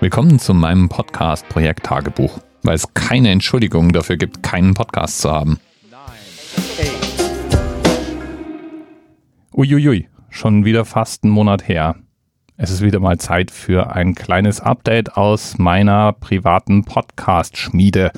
Willkommen 0.00 0.38
zu 0.38 0.54
meinem 0.54 0.88
Podcast 0.88 1.48
Projekt 1.48 1.86
Tagebuch, 1.86 2.38
weil 2.62 2.76
es 2.76 2.94
keine 2.94 3.30
Entschuldigung 3.30 3.92
dafür 3.92 4.16
gibt, 4.16 4.44
keinen 4.44 4.74
Podcast 4.74 5.20
zu 5.20 5.32
haben. 5.32 5.58
Uiuiui, 9.52 10.08
schon 10.30 10.64
wieder 10.64 10.84
fast 10.84 11.24
einen 11.24 11.32
Monat 11.32 11.66
her. 11.66 11.96
Es 12.56 12.70
ist 12.70 12.80
wieder 12.80 13.00
mal 13.00 13.18
Zeit 13.18 13.50
für 13.50 13.92
ein 13.92 14.14
kleines 14.14 14.60
Update 14.60 15.16
aus 15.16 15.58
meiner 15.58 16.12
privaten 16.12 16.84
Podcast-Schmiede, 16.84 18.12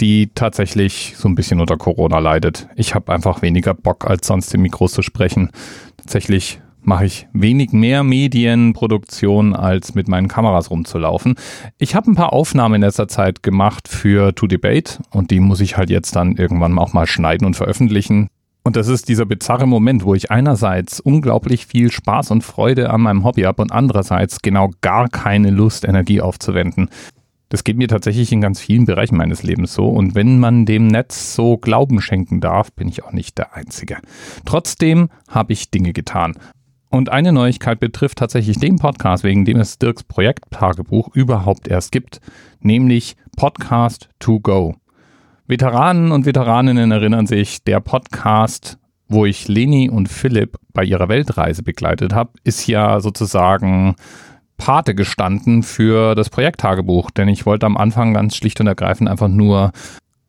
die 0.00 0.30
tatsächlich 0.32 1.14
so 1.16 1.28
ein 1.28 1.34
bisschen 1.34 1.60
unter 1.60 1.76
Corona 1.76 2.20
leidet. 2.20 2.68
Ich 2.76 2.94
habe 2.94 3.12
einfach 3.12 3.42
weniger 3.42 3.74
Bock, 3.74 4.08
als 4.08 4.28
sonst 4.28 4.54
im 4.54 4.62
Mikro 4.62 4.86
zu 4.86 5.02
sprechen. 5.02 5.50
Tatsächlich 5.96 6.60
mache 6.82 7.06
ich 7.06 7.28
wenig 7.32 7.72
mehr 7.72 8.02
Medienproduktion, 8.02 9.54
als 9.54 9.94
mit 9.94 10.08
meinen 10.08 10.28
Kameras 10.28 10.70
rumzulaufen. 10.70 11.34
Ich 11.78 11.94
habe 11.94 12.10
ein 12.10 12.14
paar 12.14 12.32
Aufnahmen 12.32 12.76
in 12.76 12.80
letzter 12.82 13.08
Zeit 13.08 13.42
gemacht 13.42 13.88
für 13.88 14.34
To 14.34 14.46
Debate 14.46 14.98
und 15.10 15.30
die 15.30 15.40
muss 15.40 15.60
ich 15.60 15.76
halt 15.76 15.90
jetzt 15.90 16.16
dann 16.16 16.36
irgendwann 16.36 16.78
auch 16.78 16.92
mal 16.92 17.06
schneiden 17.06 17.46
und 17.46 17.54
veröffentlichen. 17.54 18.28
Und 18.64 18.76
das 18.76 18.88
ist 18.88 19.08
dieser 19.08 19.24
bizarre 19.24 19.66
Moment, 19.66 20.04
wo 20.04 20.14
ich 20.14 20.30
einerseits 20.30 21.00
unglaublich 21.00 21.66
viel 21.66 21.90
Spaß 21.90 22.30
und 22.30 22.42
Freude 22.42 22.90
an 22.90 23.00
meinem 23.00 23.24
Hobby 23.24 23.42
habe 23.42 23.62
und 23.62 23.72
andererseits 23.72 24.42
genau 24.42 24.70
gar 24.82 25.08
keine 25.08 25.50
Lust, 25.50 25.86
Energie 25.86 26.20
aufzuwenden. 26.20 26.90
Das 27.48 27.64
geht 27.64 27.78
mir 27.78 27.88
tatsächlich 27.88 28.30
in 28.30 28.42
ganz 28.42 28.60
vielen 28.60 28.84
Bereichen 28.84 29.16
meines 29.16 29.42
Lebens 29.42 29.72
so. 29.72 29.88
Und 29.88 30.14
wenn 30.14 30.38
man 30.38 30.66
dem 30.66 30.86
Netz 30.86 31.34
so 31.34 31.56
Glauben 31.56 32.02
schenken 32.02 32.40
darf, 32.40 32.70
bin 32.72 32.88
ich 32.88 33.04
auch 33.04 33.12
nicht 33.12 33.38
der 33.38 33.54
Einzige. 33.54 33.98
Trotzdem 34.44 35.08
habe 35.28 35.54
ich 35.54 35.70
Dinge 35.70 35.94
getan. 35.94 36.34
Und 36.90 37.10
eine 37.10 37.32
Neuigkeit 37.32 37.80
betrifft 37.80 38.18
tatsächlich 38.18 38.58
den 38.58 38.76
Podcast, 38.76 39.22
wegen 39.22 39.44
dem 39.44 39.58
es 39.58 39.78
Dirks 39.78 40.04
Projekttagebuch 40.04 41.14
überhaupt 41.14 41.68
erst 41.68 41.92
gibt, 41.92 42.20
nämlich 42.60 43.16
Podcast 43.36 44.08
to 44.18 44.40
Go. 44.40 44.74
Veteranen 45.46 46.12
und 46.12 46.26
Veteraninnen 46.26 46.90
erinnern 46.90 47.26
sich, 47.26 47.62
der 47.64 47.80
Podcast, 47.80 48.78
wo 49.06 49.26
ich 49.26 49.48
Leni 49.48 49.90
und 49.90 50.08
Philipp 50.08 50.56
bei 50.72 50.84
ihrer 50.84 51.08
Weltreise 51.08 51.62
begleitet 51.62 52.14
habe, 52.14 52.30
ist 52.44 52.66
ja 52.66 53.00
sozusagen 53.00 53.96
Pate 54.56 54.94
gestanden 54.94 55.62
für 55.62 56.14
das 56.14 56.30
Projekttagebuch, 56.30 57.10
denn 57.10 57.28
ich 57.28 57.46
wollte 57.46 57.66
am 57.66 57.76
Anfang 57.76 58.12
ganz 58.12 58.36
schlicht 58.36 58.60
und 58.60 58.66
ergreifend 58.66 59.08
einfach 59.08 59.28
nur 59.28 59.72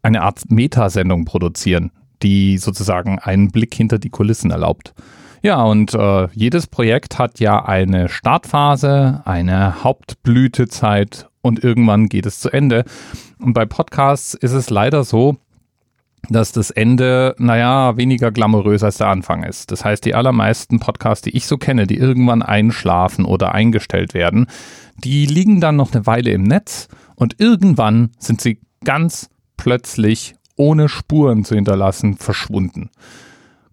eine 0.02 0.22
Art 0.22 0.50
Metasendung 0.50 1.26
produzieren, 1.26 1.92
die 2.22 2.58
sozusagen 2.58 3.20
einen 3.20 3.50
Blick 3.50 3.74
hinter 3.74 3.98
die 3.98 4.10
Kulissen 4.10 4.52
erlaubt. 4.52 4.94
Ja, 5.42 5.64
und 5.64 5.94
äh, 5.94 6.28
jedes 6.34 6.68
Projekt 6.68 7.18
hat 7.18 7.40
ja 7.40 7.64
eine 7.64 8.10
Startphase, 8.10 9.22
eine 9.26 9.84
Hauptblütezeit 9.84 11.30
und 11.42 11.64
irgendwann 11.64 12.10
geht 12.10 12.26
es 12.26 12.40
zu 12.40 12.50
Ende. 12.50 12.84
Und 13.40 13.54
bei 13.54 13.66
Podcasts 13.66 14.34
ist 14.34 14.52
es 14.52 14.70
leider 14.70 15.06
so, 15.06 15.38
dass 16.30 16.52
das 16.52 16.72
Ende, 16.72 17.36
naja, 17.38 17.96
weniger 17.96 18.32
glamourös 18.32 18.84
als 18.84 18.98
der 18.98 19.08
Anfang 19.08 19.44
ist. 19.44 19.72
Das 19.72 19.86
heißt, 19.86 20.04
die 20.04 20.14
allermeisten 20.14 20.80
Podcasts, 20.80 21.24
die 21.24 21.36
ich 21.36 21.46
so 21.48 21.58
kenne, 21.58 21.88
die 21.88 21.98
irgendwann 21.98 22.42
einschlafen 22.42 23.24
oder 23.24 23.54
eingestellt 23.54 24.14
werden, 24.14 24.48
die 24.98 25.26
liegen 25.26 25.62
dann 25.62 25.78
noch 25.78 25.94
eine 25.94 26.06
Weile 26.06 26.32
im 26.32 26.44
Netz 26.44 26.90
und 27.16 27.40
irgendwann 27.40 28.12
sind 28.20 28.42
sie 28.42 28.60
ganz 28.84 29.30
plötzlich 29.56 30.36
ohne 30.58 30.90
Spuren 30.90 31.46
zu 31.46 31.56
hinterlassen 31.56 32.18
verschwunden. 32.18 32.90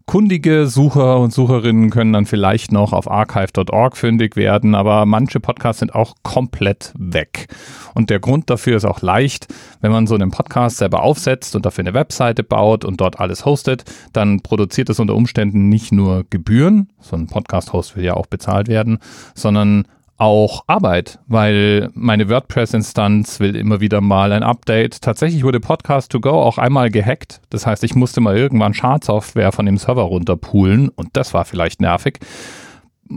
Kundige 0.06 0.68
Sucher 0.68 1.18
und 1.18 1.32
Sucherinnen 1.32 1.90
können 1.90 2.12
dann 2.12 2.26
vielleicht 2.26 2.70
noch 2.70 2.92
auf 2.92 3.10
archive.org 3.10 3.96
fündig 3.96 4.36
werden, 4.36 4.76
aber 4.76 5.04
manche 5.04 5.40
Podcasts 5.40 5.80
sind 5.80 5.96
auch 5.96 6.14
komplett 6.22 6.92
weg. 6.96 7.48
Und 7.92 8.08
der 8.08 8.20
Grund 8.20 8.48
dafür 8.48 8.76
ist 8.76 8.84
auch 8.84 9.02
leicht. 9.02 9.48
Wenn 9.80 9.90
man 9.90 10.06
so 10.06 10.14
einen 10.14 10.30
Podcast 10.30 10.76
selber 10.76 11.02
aufsetzt 11.02 11.56
und 11.56 11.66
dafür 11.66 11.82
eine 11.82 11.94
Webseite 11.94 12.44
baut 12.44 12.84
und 12.84 13.00
dort 13.00 13.18
alles 13.18 13.44
hostet, 13.44 13.82
dann 14.12 14.42
produziert 14.42 14.88
es 14.90 15.00
unter 15.00 15.16
Umständen 15.16 15.68
nicht 15.68 15.90
nur 15.90 16.24
Gebühren, 16.30 16.92
so 17.00 17.16
ein 17.16 17.26
Podcast-Host 17.26 17.96
will 17.96 18.04
ja 18.04 18.14
auch 18.14 18.26
bezahlt 18.26 18.68
werden, 18.68 19.00
sondern 19.34 19.88
auch 20.18 20.64
Arbeit, 20.66 21.18
weil 21.26 21.90
meine 21.94 22.28
WordPress-Instanz 22.28 23.40
will 23.40 23.54
immer 23.54 23.80
wieder 23.80 24.00
mal 24.00 24.32
ein 24.32 24.42
Update. 24.42 25.02
Tatsächlich 25.02 25.44
wurde 25.44 25.60
Podcast 25.60 26.10
to 26.12 26.20
Go 26.20 26.30
auch 26.30 26.58
einmal 26.58 26.90
gehackt. 26.90 27.40
Das 27.50 27.66
heißt, 27.66 27.84
ich 27.84 27.94
musste 27.94 28.20
mal 28.20 28.36
irgendwann 28.36 28.74
Schadsoftware 28.74 29.52
von 29.52 29.66
dem 29.66 29.78
Server 29.78 30.02
runterpoolen 30.02 30.88
und 30.88 31.10
das 31.12 31.34
war 31.34 31.44
vielleicht 31.44 31.80
nervig. 31.80 32.18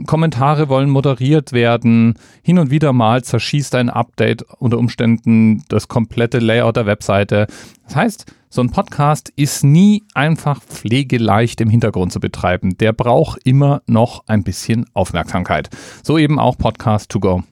Kommentare 0.06 0.70
wollen 0.70 0.90
moderiert 0.90 1.54
werden. 1.54 2.16
Hin 2.42 2.60
und 2.60 2.72
wieder 2.72 2.94
mal 2.94 3.24
zerschießt 3.24 3.76
ein 3.76 3.90
Update 3.90 4.44
unter 4.60 4.78
Umständen 4.78 5.64
das 5.70 5.88
komplette 5.88 6.40
Layout 6.40 6.76
der 6.76 6.86
Webseite. 6.86 7.48
Das 7.86 7.96
heißt, 7.96 8.26
so 8.50 8.62
ein 8.62 8.72
Podcast 8.72 9.32
ist 9.36 9.64
nie 9.64 10.04
einfach 10.14 10.62
pflegeleicht 10.62 11.62
im 11.62 11.70
Hintergrund 11.70 12.12
zu 12.12 12.20
betreiben. 12.20 12.78
Der 12.78 12.94
braucht 12.94 13.40
immer 13.46 13.82
noch 13.86 14.24
ein 14.28 14.44
bisschen 14.44 14.86
Aufmerksamkeit. 14.94 15.70
So 16.04 16.18
eben 16.18 16.40
auch 16.40 16.58
Podcast 16.58 17.12
to 17.12 17.20
go. 17.20 17.44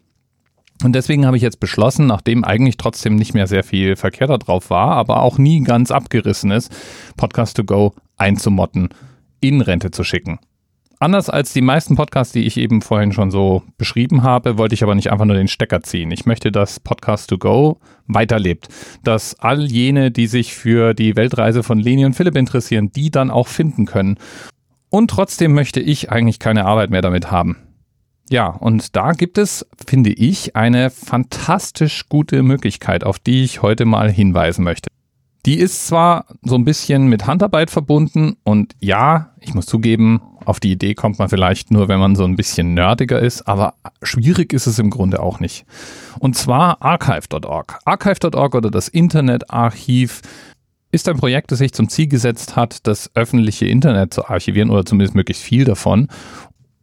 Und 0.84 0.94
deswegen 0.94 1.26
habe 1.26 1.38
ich 1.38 1.44
jetzt 1.44 1.60
beschlossen, 1.60 2.06
nachdem 2.06 2.44
eigentlich 2.44 2.78
trotzdem 2.78 3.16
nicht 3.16 3.34
mehr 3.34 3.48
sehr 3.48 3.64
viel 3.64 3.96
Verkehr 3.96 4.28
da 4.28 4.38
drauf 4.38 4.70
war, 4.70 4.96
aber 4.96 5.24
auch 5.24 5.38
nie 5.38 5.64
ganz 5.64 5.92
abgerissen 5.92 6.52
ist, 6.52 6.72
Podcast 7.16 7.58
to 7.58 7.64
go 7.64 7.94
einzumotten, 8.16 8.90
in 9.40 9.62
Rente 9.62 9.92
zu 9.92 10.04
schicken. 10.04 10.40
Anders 11.00 11.30
als 11.30 11.54
die 11.54 11.62
meisten 11.62 11.96
Podcasts, 11.96 12.34
die 12.34 12.46
ich 12.46 12.58
eben 12.58 12.82
vorhin 12.82 13.14
schon 13.14 13.30
so 13.30 13.62
beschrieben 13.78 14.24
habe, 14.24 14.58
wollte 14.58 14.74
ich 14.74 14.82
aber 14.82 14.96
nicht 14.96 15.12
einfach 15.12 15.26
nur 15.26 15.36
den 15.36 15.48
Stecker 15.48 15.84
ziehen. 15.84 16.10
Ich 16.10 16.26
möchte, 16.26 16.52
dass 16.52 16.80
Podcast 16.80 17.30
to 17.30 17.38
Go 17.38 17.80
weiterlebt. 18.08 18.68
Dass 19.04 19.40
all 19.40 19.62
jene, 19.62 20.10
die 20.10 20.26
sich 20.26 20.56
für 20.56 20.96
die 20.96 21.16
Weltreise 21.16 21.62
von 21.62 21.78
Leni 21.78 22.04
und 22.04 22.16
Philipp 22.16 22.36
interessieren, 22.36 22.92
die 22.92 23.12
dann 23.12 23.30
auch 23.30 23.48
finden 23.48 23.86
können. 23.86 24.18
Und 24.90 25.12
trotzdem 25.12 25.54
möchte 25.54 25.80
ich 25.82 26.12
eigentlich 26.12 26.40
keine 26.40 26.66
Arbeit 26.66 26.90
mehr 26.90 27.04
damit 27.04 27.30
haben. 27.30 27.58
Ja, 28.30 28.48
und 28.48 28.96
da 28.96 29.12
gibt 29.12 29.38
es, 29.38 29.68
finde 29.86 30.12
ich, 30.12 30.56
eine 30.56 30.90
fantastisch 30.90 32.10
gute 32.10 32.42
Möglichkeit, 32.42 33.04
auf 33.04 33.20
die 33.20 33.44
ich 33.44 33.62
heute 33.62 33.86
mal 33.86 34.12
hinweisen 34.12 34.64
möchte. 34.64 34.90
Die 35.48 35.58
ist 35.58 35.88
zwar 35.88 36.26
so 36.44 36.56
ein 36.56 36.66
bisschen 36.66 37.08
mit 37.08 37.26
Handarbeit 37.26 37.72
verbunden 37.72 38.36
und 38.44 38.76
ja, 38.82 39.32
ich 39.40 39.54
muss 39.54 39.66
zugeben, 39.66 40.22
auf 40.44 40.60
die 40.60 40.74
Idee 40.74 40.94
kommt 40.94 41.20
man 41.20 41.30
vielleicht 41.30 41.72
nur, 41.72 41.88
wenn 41.88 42.02
man 42.02 42.18
so 42.18 42.26
ein 42.26 42.36
bisschen 42.36 42.74
nerdiger 42.74 43.22
ist, 43.22 43.48
aber 43.48 43.76
schwierig 44.04 44.52
ist 44.52 44.68
es 44.68 44.78
im 44.78 44.90
Grunde 44.90 45.22
auch 45.22 45.40
nicht. 45.40 45.66
Und 46.20 46.36
zwar 46.36 46.82
archive.org. 46.82 47.80
Archive.org 47.86 48.56
oder 48.56 48.70
das 48.70 48.90
Internetarchiv 48.90 50.22
ist 50.92 51.08
ein 51.08 51.16
Projekt, 51.16 51.50
das 51.54 51.60
sich 51.60 51.72
zum 51.72 51.88
Ziel 51.88 52.08
gesetzt 52.08 52.58
hat, 52.58 52.86
das 52.86 53.10
öffentliche 53.16 53.68
Internet 53.68 54.14
zu 54.14 54.28
archivieren 54.28 54.70
oder 54.70 54.86
zumindest 54.86 55.16
möglichst 55.16 55.44
viel 55.44 55.64
davon 55.64 56.10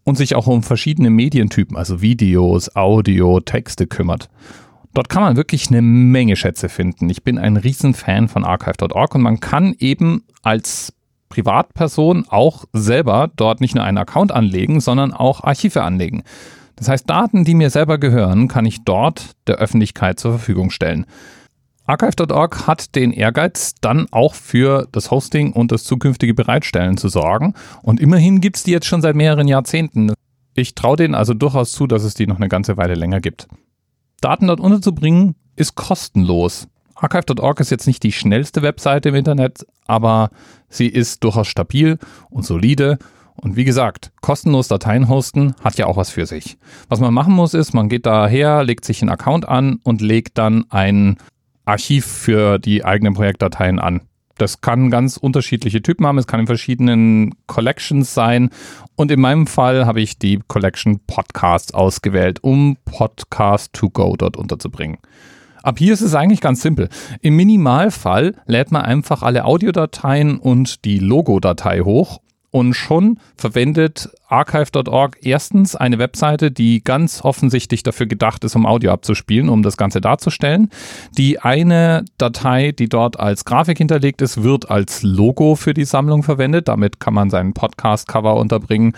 und 0.05 0.17
sich 0.17 0.37
auch 0.37 0.47
um 0.47 0.63
verschiedene 0.63 1.11
Medientypen, 1.11 1.77
also 1.77 2.01
Videos, 2.01 2.75
Audio, 2.75 3.41
Texte 3.41 3.87
kümmert. 3.87 4.31
Dort 4.95 5.09
kann 5.09 5.23
man 5.23 5.37
wirklich 5.37 5.69
eine 5.69 5.83
Menge 5.83 6.37
Schätze 6.37 6.69
finden. 6.69 7.11
Ich 7.11 7.25
bin 7.25 7.37
ein 7.37 7.57
Riesenfan 7.57 8.29
von 8.29 8.45
archive.org 8.45 9.15
und 9.17 9.23
man 9.23 9.41
kann 9.41 9.75
eben 9.79 10.23
als 10.43 10.93
Privatperson 11.29 12.27
auch 12.29 12.65
selber 12.73 13.29
dort 13.35 13.61
nicht 13.61 13.75
nur 13.75 13.83
einen 13.83 13.99
Account 13.99 14.31
anlegen, 14.31 14.81
sondern 14.81 15.13
auch 15.13 15.43
Archive 15.43 15.83
anlegen. 15.83 16.23
Das 16.77 16.89
heißt, 16.89 17.11
Daten, 17.11 17.45
die 17.45 17.55
mir 17.55 17.71
selber 17.71 17.99
gehören, 17.99 18.47
kann 18.47 18.67
ich 18.67 18.85
dort 18.85 19.33
der 19.49 19.57
Öffentlichkeit 19.57 20.21
zur 20.21 20.31
Verfügung 20.33 20.71
stellen. 20.71 21.07
Archive.org 21.87 22.69
hat 22.69 22.95
den 22.95 23.13
Ehrgeiz, 23.13 23.75
dann 23.81 24.07
auch 24.13 24.35
für 24.35 24.87
das 24.93 25.11
Hosting 25.11 25.53
und 25.53 25.73
das 25.73 25.85
zukünftige 25.85 26.35
Bereitstellen 26.35 26.97
zu 26.97 27.09
sorgen. 27.09 27.55
Und 27.83 28.01
immerhin 28.01 28.41
gibt 28.41 28.57
es 28.57 28.63
die 28.63 28.71
jetzt 28.71 28.87
schon 28.87 29.03
seit 29.03 29.17
mehreren 29.17 29.49
Jahrzehnten. 29.49 30.13
Ich 30.55 30.75
traue 30.77 30.97
denen 30.97 31.17
also 31.17 31.35
durchaus 31.35 31.73
zu, 31.73 31.89
dass 31.89 32.05
es 32.05 32.15
die 32.15 32.29
noch 32.29 32.37
eine 32.37 32.49
ganze 32.49 32.77
Weile 32.77 32.95
länger 32.95 33.21
gibt. 33.21 33.49
Daten 34.21 34.47
dort 34.47 34.61
unterzubringen 34.61 35.35
ist 35.57 35.75
kostenlos. 35.75 36.69
Archive.org 36.95 37.61
ist 37.61 37.71
jetzt 37.71 37.87
nicht 37.87 38.03
die 38.03 38.13
schnellste 38.13 38.63
Webseite 38.63 39.11
im 39.11 39.15
Internet, 39.15 39.67
aber 39.87 40.31
sie 40.69 40.87
ist 40.87 41.23
durchaus 41.25 41.49
stabil 41.49 41.99
und 42.31 42.45
solide. 42.45 42.99
Und 43.37 43.57
wie 43.57 43.65
gesagt, 43.65 44.13
kostenlos 44.21 44.69
Dateien 44.69 45.09
hosten 45.09 45.55
hat 45.63 45.77
ja 45.77 45.87
auch 45.87 45.97
was 45.97 46.11
für 46.11 46.25
sich. 46.25 46.57
Was 46.89 47.01
man 47.01 47.13
machen 47.13 47.35
muss, 47.35 47.53
ist, 47.53 47.75
man 47.75 47.89
geht 47.89 48.07
daher, 48.07 48.63
legt 48.63 48.85
sich 48.85 49.03
einen 49.03 49.11
Account 49.11 49.49
an 49.49 49.81
und 49.83 50.01
legt 50.01 50.39
dann 50.39 50.65
ein 50.71 51.19
Archiv 51.65 52.07
für 52.07 52.59
die 52.59 52.85
eigenen 52.85 53.15
Projektdateien 53.15 53.79
an. 53.79 54.03
Das 54.39 54.61
kann 54.61 54.91
ganz 54.91 55.17
unterschiedliche 55.17 55.83
Typen 55.83 56.07
haben. 56.07 56.19
Es 56.19 56.27
kann 56.27 56.41
in 56.41 56.47
verschiedenen 56.47 57.35
Collections 57.47 58.15
sein. 58.15 58.51
Und 58.97 59.11
in 59.11 59.21
meinem 59.21 59.47
Fall 59.47 59.87
habe 59.87 60.01
ich 60.01 60.19
die 60.19 60.41
Collection 60.49 61.01
Podcasts 61.07 61.73
ausgewählt, 61.73 62.43
um 62.43 62.77
Podcast 62.85 63.73
to 63.73 63.91
go 63.91 64.17
dort 64.17 64.37
unterzubringen. 64.37 64.99
Ab 65.63 65.79
hier 65.79 65.95
ist 65.95 66.03
es 66.03 66.15
eigentlich 66.15 66.43
ganz 66.43 66.61
simpel. 66.61 66.91
Im 67.23 67.37
Minimalfall 67.37 68.35
lädt 68.47 68.71
man 68.71 68.83
einfach 68.83 69.23
alle 69.23 69.47
Audiodateien 69.47 70.39
und 70.39 70.85
die 70.85 70.99
Logo-Datei 70.99 71.81
hoch 71.81 72.21
Und 72.55 72.75
schon 72.75 73.19
verwendet 73.37 74.11
archive.org 74.29 75.17
erstens 75.23 75.75
eine 75.75 75.99
Webseite, 75.99 76.53
die 76.53 76.85
ganz 76.85 77.21
offensichtlich 77.25 77.83
dafür 77.83 78.07
gedacht 78.07 78.45
ist, 78.45 78.55
um 78.55 78.65
Audio 78.65 78.93
abzuspielen, 78.93 79.49
um 79.49 79.65
das 79.65 79.77
Ganze 79.77 80.01
darzustellen. 80.01 80.71
Die 81.19 81.41
eine 81.41 82.05
Datei, 82.17 82.71
die 82.71 82.89
dort 82.89 83.19
als 83.19 83.45
Grafik 83.45 83.79
hinterlegt 83.79 84.23
ist, 84.23 84.45
wird 84.45 84.71
als 84.71 85.03
Logo 85.03 85.57
für 85.57 85.75
die 85.75 85.85
Sammlung 85.85 86.23
verwendet. 86.23 86.69
Damit 86.69 87.01
kann 87.01 87.13
man 87.15 87.29
seinen 87.29 87.55
Podcast-Cover 87.55 88.37
unterbringen. 88.37 88.93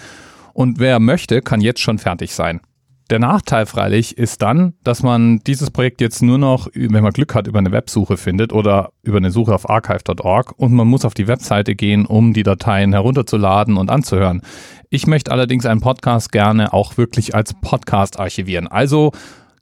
Und 0.52 0.78
wer 0.78 1.00
möchte, 1.00 1.40
kann 1.40 1.62
jetzt 1.62 1.80
schon 1.80 1.96
fertig 1.96 2.34
sein. 2.34 2.60
Der 3.08 3.20
Nachteil 3.20 3.66
freilich 3.66 4.18
ist 4.18 4.42
dann, 4.42 4.74
dass 4.82 5.04
man 5.04 5.38
dieses 5.46 5.70
Projekt 5.70 6.00
jetzt 6.00 6.22
nur 6.22 6.38
noch, 6.38 6.66
wenn 6.74 7.04
man 7.04 7.12
Glück 7.12 7.36
hat, 7.36 7.46
über 7.46 7.60
eine 7.60 7.70
Websuche 7.70 8.16
findet 8.16 8.52
oder 8.52 8.90
über 9.04 9.18
eine 9.18 9.30
Suche 9.30 9.54
auf 9.54 9.70
archive.org 9.70 10.54
und 10.56 10.72
man 10.72 10.88
muss 10.88 11.04
auf 11.04 11.14
die 11.14 11.28
Webseite 11.28 11.76
gehen, 11.76 12.04
um 12.04 12.32
die 12.32 12.42
Dateien 12.42 12.92
herunterzuladen 12.92 13.76
und 13.76 13.92
anzuhören. 13.92 14.42
Ich 14.90 15.06
möchte 15.06 15.30
allerdings 15.30 15.66
einen 15.66 15.80
Podcast 15.80 16.32
gerne 16.32 16.72
auch 16.72 16.96
wirklich 16.96 17.32
als 17.32 17.54
Podcast 17.54 18.18
archivieren. 18.18 18.66
Also 18.66 19.12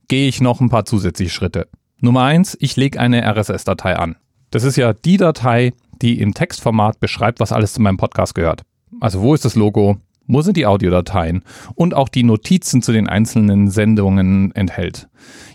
gehe 0.08 0.26
ich 0.26 0.40
noch 0.40 0.62
ein 0.62 0.70
paar 0.70 0.86
zusätzliche 0.86 1.30
Schritte. 1.30 1.68
Nummer 2.00 2.22
eins, 2.22 2.56
ich 2.60 2.76
lege 2.76 2.98
eine 2.98 3.26
RSS-Datei 3.26 3.96
an. 3.96 4.16
Das 4.52 4.64
ist 4.64 4.76
ja 4.76 4.94
die 4.94 5.18
Datei, 5.18 5.74
die 6.00 6.18
im 6.18 6.32
Textformat 6.32 6.98
beschreibt, 6.98 7.40
was 7.40 7.52
alles 7.52 7.74
zu 7.74 7.82
meinem 7.82 7.98
Podcast 7.98 8.34
gehört. 8.34 8.62
Also 9.00 9.20
wo 9.20 9.34
ist 9.34 9.44
das 9.44 9.54
Logo? 9.54 9.98
Wo 10.26 10.42
sind 10.42 10.56
die 10.56 10.66
Audiodateien 10.66 11.42
und 11.74 11.94
auch 11.94 12.08
die 12.08 12.22
Notizen 12.22 12.82
zu 12.82 12.92
den 12.92 13.08
einzelnen 13.08 13.70
Sendungen 13.70 14.52
enthält. 14.54 15.08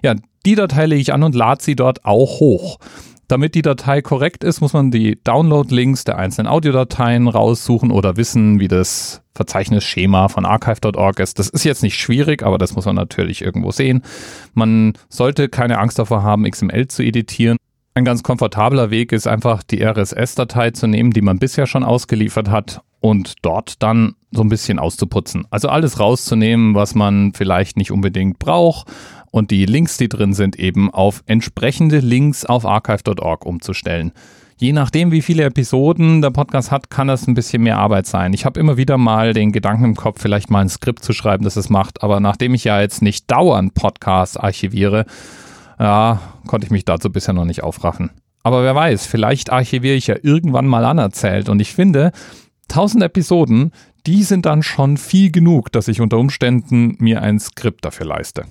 Ja, 0.03 0.15
die 0.45 0.55
Datei 0.55 0.85
lege 0.85 1.01
ich 1.01 1.13
an 1.13 1.23
und 1.23 1.35
lade 1.35 1.61
sie 1.63 1.75
dort 1.75 2.05
auch 2.05 2.39
hoch. 2.39 2.79
Damit 3.29 3.53
die 3.53 3.61
Datei 3.61 4.01
korrekt 4.01 4.43
ist, 4.43 4.59
muss 4.59 4.73
man 4.73 4.89
die 4.89 5.23
Download-Links 5.23 6.03
der 6.03 6.17
einzelnen 6.17 6.47
Audiodateien 6.47 7.27
raussuchen 7.27 7.91
oder 7.91 8.17
wissen, 8.17 8.59
wie 8.59 8.67
das 8.67 9.21
Verzeichnisschema 9.35 10.29
von 10.29 10.45
archive.org 10.45 11.19
ist. 11.19 11.37
Das 11.37 11.47
ist 11.47 11.63
jetzt 11.63 11.83
nicht 11.83 11.95
schwierig, 11.95 12.41
aber 12.41 12.57
das 12.57 12.73
muss 12.73 12.85
man 12.85 12.95
natürlich 12.95 13.43
irgendwo 13.43 13.69
sehen. 13.69 14.01
Man 14.55 14.93
sollte 15.09 15.47
keine 15.47 15.77
Angst 15.77 15.99
davor 15.99 16.23
haben, 16.23 16.49
XML 16.49 16.87
zu 16.87 17.03
editieren. 17.03 17.57
Ein 17.95 18.05
ganz 18.05 18.23
komfortabler 18.23 18.91
Weg 18.91 19.11
ist 19.11 19.27
einfach 19.27 19.63
die 19.63 19.83
RSS-Datei 19.83 20.71
zu 20.71 20.87
nehmen, 20.87 21.11
die 21.11 21.21
man 21.21 21.39
bisher 21.39 21.67
schon 21.67 21.83
ausgeliefert 21.83 22.49
hat 22.49 22.81
und 22.99 23.35
dort 23.41 23.81
dann 23.81 24.15
so 24.31 24.41
ein 24.41 24.49
bisschen 24.49 24.79
auszuputzen. 24.79 25.47
Also 25.49 25.69
alles 25.69 25.99
rauszunehmen, 25.99 26.75
was 26.75 26.95
man 26.95 27.33
vielleicht 27.33 27.77
nicht 27.77 27.91
unbedingt 27.91 28.39
braucht 28.39 28.87
und 29.31 29.51
die 29.51 29.65
Links, 29.65 29.97
die 29.97 30.09
drin 30.09 30.33
sind, 30.33 30.57
eben 30.57 30.93
auf 30.93 31.23
entsprechende 31.25 31.99
Links 31.99 32.45
auf 32.45 32.65
archive.org 32.65 33.45
umzustellen. 33.45 34.11
Je 34.57 34.73
nachdem, 34.73 35.11
wie 35.11 35.21
viele 35.21 35.43
Episoden 35.43 36.21
der 36.21 36.31
Podcast 36.31 36.69
hat, 36.69 36.89
kann 36.89 37.07
das 37.07 37.27
ein 37.27 37.33
bisschen 37.33 37.63
mehr 37.63 37.77
Arbeit 37.77 38.07
sein. 38.07 38.33
Ich 38.33 38.43
habe 38.43 38.59
immer 38.59 38.75
wieder 38.75 38.97
mal 38.97 39.33
den 39.33 39.53
Gedanken 39.53 39.85
im 39.85 39.95
Kopf, 39.95 40.21
vielleicht 40.21 40.49
mal 40.49 40.59
ein 40.59 40.69
Skript 40.69 41.03
zu 41.03 41.13
schreiben, 41.13 41.45
das 41.45 41.55
es 41.55 41.69
macht. 41.69 42.03
Aber 42.03 42.19
nachdem 42.19 42.53
ich 42.53 42.65
ja 42.65 42.81
jetzt 42.81 43.01
nicht 43.01 43.31
dauernd 43.31 43.73
Podcasts 43.73 44.35
archiviere, 44.35 45.05
ja, 45.79 46.21
konnte 46.45 46.65
ich 46.65 46.71
mich 46.71 46.85
dazu 46.85 47.09
bisher 47.09 47.33
noch 47.33 47.45
nicht 47.45 47.63
aufraffen. 47.63 48.11
Aber 48.43 48.63
wer 48.63 48.75
weiß, 48.75 49.05
vielleicht 49.05 49.51
archiviere 49.51 49.95
ich 49.95 50.07
ja 50.07 50.15
irgendwann 50.21 50.67
mal 50.67 50.85
anerzählt. 50.85 51.49
Und 51.49 51.59
ich 51.59 51.73
finde, 51.73 52.11
1000 52.69 53.03
Episoden, 53.03 53.71
die 54.05 54.23
sind 54.23 54.45
dann 54.45 54.63
schon 54.63 54.97
viel 54.97 55.31
genug, 55.31 55.71
dass 55.71 55.87
ich 55.87 56.01
unter 56.01 56.17
Umständen 56.17 56.95
mir 56.99 57.21
ein 57.21 57.39
Skript 57.39 57.83
dafür 57.85 58.05
leiste. 58.05 58.45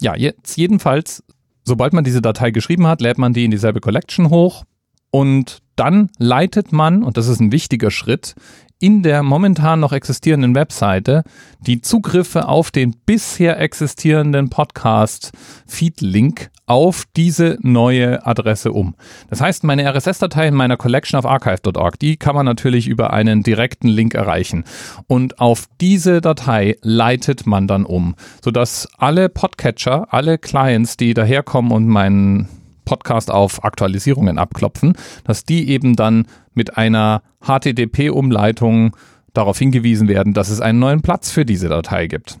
Ja, 0.00 0.16
jetzt 0.16 0.56
jedenfalls, 0.56 1.24
sobald 1.64 1.92
man 1.92 2.04
diese 2.04 2.22
Datei 2.22 2.50
geschrieben 2.50 2.86
hat, 2.86 3.00
lädt 3.00 3.18
man 3.18 3.32
die 3.32 3.44
in 3.44 3.50
dieselbe 3.50 3.80
Collection 3.80 4.30
hoch 4.30 4.64
und 5.10 5.58
dann 5.76 6.10
leitet 6.18 6.72
man, 6.72 7.02
und 7.02 7.16
das 7.16 7.28
ist 7.28 7.40
ein 7.40 7.52
wichtiger 7.52 7.90
Schritt, 7.90 8.34
in 8.80 9.02
der 9.02 9.22
momentan 9.22 9.80
noch 9.80 9.92
existierenden 9.92 10.54
Webseite 10.54 11.24
die 11.60 11.80
Zugriffe 11.80 12.48
auf 12.48 12.70
den 12.70 12.94
bisher 13.06 13.60
existierenden 13.60 14.50
Podcast-Feed-Link 14.50 16.50
auf 16.66 17.04
diese 17.16 17.58
neue 17.62 18.24
Adresse 18.26 18.72
um. 18.72 18.94
Das 19.30 19.40
heißt, 19.40 19.64
meine 19.64 19.90
RSS-Datei 19.90 20.48
in 20.48 20.54
meiner 20.54 20.76
Collection 20.76 21.18
auf 21.18 21.26
archive.org, 21.26 21.98
die 21.98 22.16
kann 22.16 22.34
man 22.34 22.46
natürlich 22.46 22.86
über 22.86 23.12
einen 23.12 23.42
direkten 23.42 23.88
Link 23.88 24.14
erreichen. 24.14 24.64
Und 25.06 25.40
auf 25.40 25.66
diese 25.80 26.20
Datei 26.20 26.76
leitet 26.82 27.46
man 27.46 27.66
dann 27.66 27.84
um, 27.84 28.14
sodass 28.44 28.88
alle 28.98 29.28
Podcatcher, 29.28 30.06
alle 30.10 30.38
Clients, 30.38 30.96
die 30.96 31.14
daherkommen 31.14 31.72
und 31.72 31.88
meinen 31.88 32.48
Podcast 32.88 33.30
auf 33.30 33.64
Aktualisierungen 33.64 34.38
abklopfen, 34.38 34.94
dass 35.24 35.44
die 35.44 35.68
eben 35.68 35.94
dann 35.94 36.26
mit 36.54 36.78
einer 36.78 37.20
HTTP-Umleitung 37.44 38.96
darauf 39.34 39.58
hingewiesen 39.58 40.08
werden, 40.08 40.32
dass 40.32 40.48
es 40.48 40.62
einen 40.62 40.78
neuen 40.78 41.02
Platz 41.02 41.30
für 41.30 41.44
diese 41.44 41.68
Datei 41.68 42.06
gibt. 42.06 42.38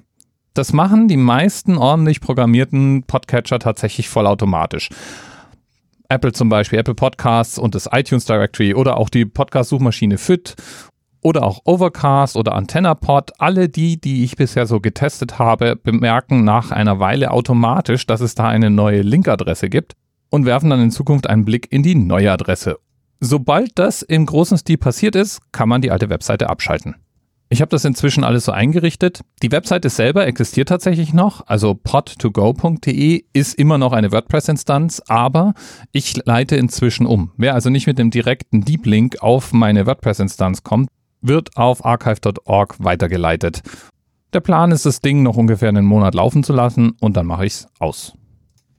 Das 0.54 0.72
machen 0.72 1.06
die 1.06 1.18
meisten 1.18 1.76
ordentlich 1.76 2.22
programmierten 2.22 3.02
Podcatcher 3.02 3.58
tatsächlich 3.58 4.08
vollautomatisch. 4.08 4.88
Apple 6.08 6.32
zum 6.32 6.48
Beispiel, 6.48 6.78
Apple 6.78 6.94
Podcasts 6.94 7.58
und 7.58 7.74
das 7.74 7.90
iTunes 7.92 8.24
Directory 8.24 8.72
oder 8.72 8.96
auch 8.96 9.10
die 9.10 9.26
Podcast-Suchmaschine 9.26 10.16
FIT 10.16 10.56
oder 11.20 11.42
auch 11.42 11.60
Overcast 11.64 12.36
oder 12.36 12.54
AntennaPod, 12.54 13.32
alle 13.38 13.68
die, 13.68 14.00
die 14.00 14.24
ich 14.24 14.36
bisher 14.36 14.66
so 14.66 14.80
getestet 14.80 15.38
habe, 15.38 15.76
bemerken 15.76 16.42
nach 16.42 16.70
einer 16.70 17.00
Weile 17.00 17.32
automatisch, 17.32 18.06
dass 18.06 18.22
es 18.22 18.34
da 18.34 18.48
eine 18.48 18.70
neue 18.70 19.02
Linkadresse 19.02 19.68
gibt 19.68 19.94
und 20.30 20.46
werfen 20.46 20.70
dann 20.70 20.82
in 20.82 20.90
Zukunft 20.90 21.28
einen 21.28 21.44
Blick 21.44 21.70
in 21.70 21.82
die 21.82 21.94
neue 21.94 22.32
Adresse. 22.32 22.78
Sobald 23.20 23.78
das 23.78 24.02
im 24.02 24.26
großen 24.26 24.58
Stil 24.58 24.78
passiert 24.78 25.16
ist, 25.16 25.40
kann 25.52 25.68
man 25.68 25.82
die 25.82 25.90
alte 25.90 26.08
Webseite 26.08 26.48
abschalten. 26.48 26.96
Ich 27.50 27.62
habe 27.62 27.70
das 27.70 27.86
inzwischen 27.86 28.24
alles 28.24 28.44
so 28.44 28.52
eingerichtet. 28.52 29.22
Die 29.42 29.50
Webseite 29.50 29.88
selber 29.88 30.26
existiert 30.26 30.68
tatsächlich 30.68 31.14
noch, 31.14 31.46
also 31.46 31.70
pod2go.de 31.70 33.24
ist 33.32 33.54
immer 33.54 33.78
noch 33.78 33.92
eine 33.92 34.12
WordPress-Instanz, 34.12 35.02
aber 35.08 35.54
ich 35.90 36.14
leite 36.26 36.56
inzwischen 36.56 37.06
um. 37.06 37.32
Wer 37.38 37.54
also 37.54 37.70
nicht 37.70 37.86
mit 37.86 37.98
dem 37.98 38.10
direkten 38.10 38.66
Deep 38.66 38.84
Link 38.84 39.22
auf 39.22 39.54
meine 39.54 39.86
WordPress-Instanz 39.86 40.62
kommt, 40.62 40.90
wird 41.22 41.56
auf 41.56 41.84
archive.org 41.86 42.76
weitergeleitet. 42.80 43.62
Der 44.34 44.40
Plan 44.40 44.70
ist, 44.70 44.84
das 44.84 45.00
Ding 45.00 45.22
noch 45.22 45.38
ungefähr 45.38 45.70
einen 45.70 45.86
Monat 45.86 46.14
laufen 46.14 46.44
zu 46.44 46.52
lassen 46.52 46.96
und 47.00 47.16
dann 47.16 47.26
mache 47.26 47.46
ich 47.46 47.54
es 47.54 47.68
aus. 47.78 48.12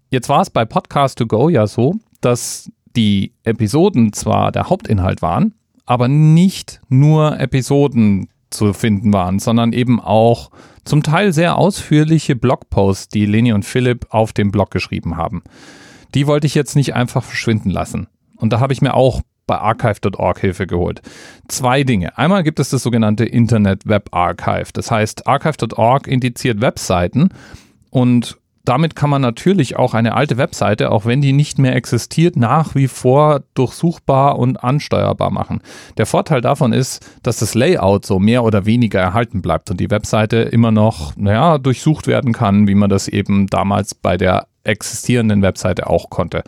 Jetzt 0.09 0.29
war 0.29 0.41
es 0.41 0.49
bei 0.49 0.65
Podcast 0.65 1.19
to 1.19 1.27
Go 1.27 1.49
ja 1.49 1.67
so, 1.67 1.95
dass 2.21 2.71
die 2.95 3.33
Episoden 3.43 4.13
zwar 4.13 4.51
der 4.51 4.69
Hauptinhalt 4.69 5.21
waren, 5.21 5.53
aber 5.85 6.07
nicht 6.07 6.81
nur 6.89 7.39
Episoden 7.39 8.29
zu 8.49 8.73
finden 8.73 9.13
waren, 9.13 9.37
sondern 9.37 9.73
eben 9.73 9.99
auch 9.99 10.49
zum 10.83 11.03
Teil 11.03 11.33
sehr 11.33 11.57
ausführliche 11.57 12.35
Blogposts, 12.35 13.09
die 13.09 13.27
Leni 13.27 13.53
und 13.53 13.63
Philipp 13.63 14.07
auf 14.09 14.33
dem 14.33 14.49
Blog 14.49 14.71
geschrieben 14.71 15.17
haben. 15.17 15.43
Die 16.15 16.25
wollte 16.25 16.47
ich 16.47 16.55
jetzt 16.55 16.75
nicht 16.75 16.95
einfach 16.95 17.23
verschwinden 17.23 17.69
lassen. 17.69 18.07
Und 18.37 18.51
da 18.51 18.59
habe 18.59 18.73
ich 18.73 18.81
mir 18.81 18.95
auch 18.95 19.21
bei 19.45 19.59
archive.org 19.59 20.39
Hilfe 20.39 20.65
geholt. 20.65 21.01
Zwei 21.47 21.83
Dinge. 21.83 22.17
Einmal 22.17 22.41
gibt 22.41 22.59
es 22.59 22.69
das 22.69 22.81
sogenannte 22.81 23.25
Internet 23.25 23.87
Web 23.87 24.09
Archive. 24.11 24.69
Das 24.73 24.89
heißt, 24.89 25.27
archive.org 25.27 26.07
indiziert 26.07 26.61
Webseiten 26.61 27.29
und 27.91 28.38
damit 28.65 28.95
kann 28.95 29.09
man 29.09 29.21
natürlich 29.21 29.77
auch 29.77 29.93
eine 29.93 30.13
alte 30.13 30.37
Webseite, 30.37 30.91
auch 30.91 31.05
wenn 31.05 31.21
die 31.21 31.33
nicht 31.33 31.59
mehr 31.59 31.75
existiert, 31.75 32.35
nach 32.35 32.75
wie 32.75 32.87
vor 32.87 33.41
durchsuchbar 33.53 34.37
und 34.37 34.63
ansteuerbar 34.63 35.31
machen. 35.31 35.61
Der 35.97 36.05
Vorteil 36.05 36.41
davon 36.41 36.73
ist, 36.73 37.05
dass 37.23 37.39
das 37.39 37.55
Layout 37.55 38.05
so 38.05 38.19
mehr 38.19 38.43
oder 38.43 38.65
weniger 38.65 38.99
erhalten 38.99 39.41
bleibt 39.41 39.71
und 39.71 39.79
die 39.79 39.89
Webseite 39.89 40.37
immer 40.37 40.71
noch, 40.71 41.15
naja, 41.15 41.57
durchsucht 41.57 42.07
werden 42.07 42.33
kann, 42.33 42.67
wie 42.67 42.75
man 42.75 42.89
das 42.89 43.07
eben 43.07 43.47
damals 43.47 43.95
bei 43.95 44.17
der 44.17 44.47
existierenden 44.63 45.41
Webseite 45.41 45.87
auch 45.87 46.09
konnte. 46.09 46.43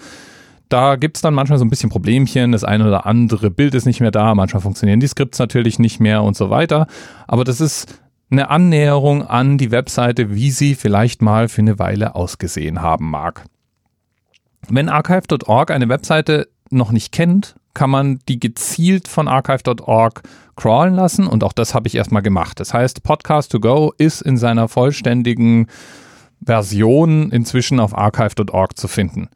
Da 0.70 0.96
gibt 0.96 1.18
es 1.18 1.22
dann 1.22 1.34
manchmal 1.34 1.60
so 1.60 1.66
ein 1.66 1.70
bisschen 1.70 1.90
Problemchen, 1.90 2.54
das 2.54 2.64
eine 2.64 2.88
oder 2.88 3.06
andere 3.06 3.52
Bild 3.52 3.76
ist 3.76 3.86
nicht 3.86 4.00
mehr 4.00 4.12
da, 4.12 4.34
manchmal 4.36 4.62
funktionieren 4.62 5.02
die 5.02 5.08
Skripts 5.08 5.38
natürlich 5.38 5.80
nicht 5.80 6.00
mehr 6.00 6.24
und 6.24 6.38
so 6.38 6.50
weiter. 6.50 6.88
Aber 7.28 7.44
das 7.44 7.60
ist 7.60 8.02
eine 8.32 8.50
Annäherung 8.50 9.28
an 9.28 9.58
die 9.58 9.72
Webseite, 9.72 10.34
wie 10.34 10.52
sie 10.52 10.76
vielleicht 10.76 11.22
mal 11.22 11.50
für 11.50 11.62
eine 11.62 11.80
Weile 11.80 12.16
ausgesehen 12.16 12.82
haben 12.82 13.10
mag. 13.10 13.46
Wenn 14.70 14.90
archive.org 14.90 15.72
eine 15.72 15.90
Webseite 15.90 16.48
noch 16.70 16.92
nicht 16.92 17.12
kennt, 17.12 17.56
kann 17.74 17.90
man 17.90 18.20
die 18.28 18.40
gezielt 18.40 19.08
von 19.08 19.28
archive.org 19.28 20.24
crawlen 20.56 20.96
lassen 20.96 21.28
und 21.28 21.44
auch 21.44 21.54
das 21.54 21.74
habe 21.74 21.88
ich 21.88 21.96
erstmal 21.96 22.22
gemacht. 22.22 22.60
Das 22.60 22.74
heißt, 22.74 23.04
Podcast 23.04 23.52
to 23.52 23.60
Go 23.60 23.94
ist 23.98 24.22
in 24.22 24.38
seiner 24.38 24.68
vollständigen 24.68 25.68
Version 26.44 27.32
inzwischen 27.32 27.80
auf 27.80 27.98
archive.org 27.98 28.78
zu 28.78 28.88
finden. 28.88 29.30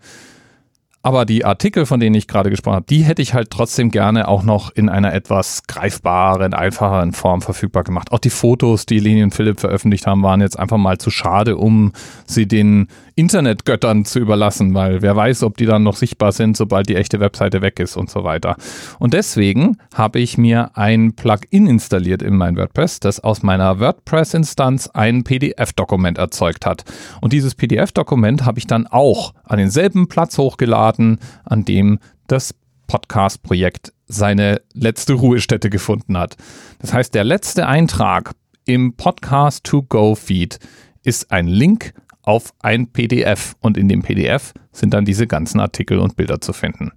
Aber 1.05 1.23
die 1.23 1.45
Artikel, 1.45 1.85
von 1.85 1.99
denen 1.99 2.15
ich 2.15 2.27
gerade 2.27 2.49
gesprochen 2.49 2.77
habe, 2.77 2.87
die 2.89 3.03
hätte 3.03 3.21
ich 3.21 3.35
halt 3.35 3.51
trotzdem 3.51 3.91
gerne 3.91 4.27
auch 4.27 4.41
noch 4.41 4.71
in 4.71 4.89
einer 4.89 5.13
etwas 5.13 5.61
greifbaren, 5.67 6.55
einfacheren 6.55 7.11
Form 7.11 7.43
verfügbar 7.43 7.83
gemacht. 7.83 8.11
Auch 8.11 8.17
die 8.17 8.31
Fotos, 8.31 8.87
die 8.87 8.97
Leni 8.97 9.21
und 9.21 9.31
Philipp 9.31 9.59
veröffentlicht 9.59 10.07
haben, 10.07 10.23
waren 10.23 10.41
jetzt 10.41 10.57
einfach 10.57 10.77
mal 10.77 10.97
zu 10.97 11.11
schade, 11.11 11.57
um 11.57 11.93
sie 12.25 12.47
den 12.47 12.87
Internetgöttern 13.15 14.03
zu 14.03 14.19
überlassen, 14.19 14.73
weil 14.73 15.01
wer 15.01 15.15
weiß, 15.15 15.43
ob 15.43 15.55
die 15.57 15.65
dann 15.65 15.83
noch 15.83 15.95
sichtbar 15.95 16.33
sind, 16.33 16.57
sobald 16.57 16.89
die 16.89 16.95
echte 16.95 17.21
Webseite 17.21 17.61
weg 17.61 17.79
ist 17.79 17.95
und 17.95 18.09
so 18.09 18.23
weiter. 18.25 18.57
Und 18.99 19.13
deswegen 19.13 19.77
habe 19.93 20.19
ich 20.19 20.37
mir 20.37 20.71
ein 20.77 21.13
Plugin 21.13 21.67
installiert 21.67 22.21
in 22.21 22.35
mein 22.35 22.57
WordPress, 22.57 22.99
das 22.99 23.21
aus 23.21 23.41
meiner 23.41 23.79
WordPress-Instanz 23.79 24.89
ein 24.93 25.23
PDF-Dokument 25.23 26.17
erzeugt 26.17 26.65
hat. 26.65 26.83
Und 27.21 27.31
dieses 27.31 27.55
PDF-Dokument 27.55 28.45
habe 28.45 28.59
ich 28.59 28.67
dann 28.67 28.85
auch 28.85 29.33
an 29.45 29.59
denselben 29.59 30.09
Platz 30.09 30.37
hochgeladen, 30.37 31.19
an 31.45 31.63
dem 31.63 31.99
das 32.27 32.53
Podcast-Projekt 32.87 33.93
seine 34.07 34.61
letzte 34.73 35.13
Ruhestätte 35.13 35.69
gefunden 35.69 36.17
hat. 36.17 36.35
Das 36.79 36.93
heißt, 36.93 37.13
der 37.13 37.23
letzte 37.23 37.65
Eintrag 37.67 38.33
im 38.65 38.93
Podcast 38.93 39.63
to 39.63 39.83
Go 39.83 40.15
Feed 40.15 40.59
ist 41.03 41.31
ein 41.31 41.47
Link 41.47 41.93
auf 42.25 42.53
ein 42.61 42.87
PDF 42.87 43.55
und 43.59 43.77
in 43.77 43.87
dem 43.87 44.01
PDF 44.01 44.53
sind 44.71 44.93
dann 44.93 45.05
diese 45.05 45.27
ganzen 45.27 45.59
Artikel 45.59 45.99
und 45.99 46.15
Bilder 46.15 46.41
zu 46.41 46.53
finden. 46.53 46.91